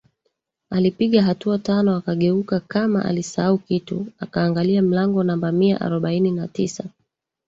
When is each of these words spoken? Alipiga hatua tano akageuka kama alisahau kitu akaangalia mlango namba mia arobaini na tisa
Alipiga 0.69 1.23
hatua 1.23 1.57
tano 1.57 1.95
akageuka 1.95 2.59
kama 2.59 3.05
alisahau 3.05 3.57
kitu 3.57 4.07
akaangalia 4.19 4.81
mlango 4.81 5.23
namba 5.23 5.51
mia 5.51 5.81
arobaini 5.81 6.31
na 6.31 6.47
tisa 6.47 6.83